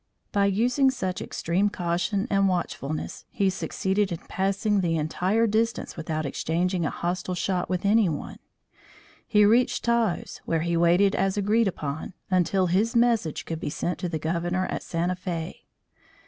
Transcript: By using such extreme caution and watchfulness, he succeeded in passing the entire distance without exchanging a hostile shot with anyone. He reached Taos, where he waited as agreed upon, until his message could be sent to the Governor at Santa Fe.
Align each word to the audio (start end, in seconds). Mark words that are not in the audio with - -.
By 0.31 0.47
using 0.47 0.89
such 0.89 1.21
extreme 1.21 1.69
caution 1.69 2.25
and 2.31 2.47
watchfulness, 2.47 3.25
he 3.29 3.51
succeeded 3.51 4.11
in 4.11 4.17
passing 4.27 4.81
the 4.81 4.97
entire 4.97 5.45
distance 5.45 5.95
without 5.95 6.25
exchanging 6.25 6.83
a 6.83 6.89
hostile 6.89 7.35
shot 7.35 7.69
with 7.69 7.85
anyone. 7.85 8.37
He 9.27 9.45
reached 9.45 9.83
Taos, 9.85 10.41
where 10.43 10.61
he 10.61 10.75
waited 10.75 11.13
as 11.13 11.37
agreed 11.37 11.67
upon, 11.67 12.15
until 12.31 12.65
his 12.65 12.95
message 12.95 13.45
could 13.45 13.59
be 13.59 13.69
sent 13.69 13.99
to 13.99 14.09
the 14.09 14.17
Governor 14.17 14.65
at 14.71 14.81
Santa 14.81 15.15
Fe. 15.15 15.67